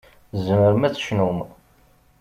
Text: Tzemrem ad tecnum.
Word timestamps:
Tzemrem 0.37 0.85
ad 0.87 0.93
tecnum. 0.95 1.39